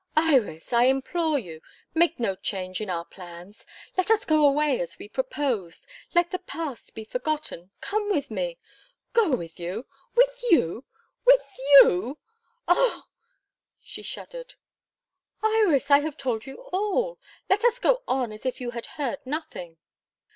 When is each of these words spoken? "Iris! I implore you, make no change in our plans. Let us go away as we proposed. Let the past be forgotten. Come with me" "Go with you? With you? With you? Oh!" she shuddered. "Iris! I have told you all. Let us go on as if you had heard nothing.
"Iris! 0.17 0.73
I 0.73 0.85
implore 0.85 1.37
you, 1.37 1.61
make 1.93 2.19
no 2.19 2.35
change 2.35 2.81
in 2.81 2.89
our 2.89 3.05
plans. 3.05 3.67
Let 3.95 4.09
us 4.09 4.25
go 4.25 4.47
away 4.47 4.79
as 4.81 4.97
we 4.97 5.07
proposed. 5.07 5.85
Let 6.15 6.31
the 6.31 6.39
past 6.39 6.95
be 6.95 7.03
forgotten. 7.03 7.69
Come 7.81 8.09
with 8.09 8.31
me" 8.31 8.57
"Go 9.13 9.29
with 9.35 9.59
you? 9.59 9.85
With 10.15 10.41
you? 10.49 10.85
With 11.23 11.47
you? 11.83 12.17
Oh!" 12.67 13.09
she 13.79 14.01
shuddered. 14.01 14.55
"Iris! 15.43 15.91
I 15.91 15.99
have 15.99 16.17
told 16.17 16.47
you 16.47 16.55
all. 16.73 17.19
Let 17.47 17.63
us 17.63 17.77
go 17.77 18.01
on 18.07 18.31
as 18.31 18.43
if 18.43 18.59
you 18.59 18.71
had 18.71 18.87
heard 18.97 19.23
nothing. 19.23 19.77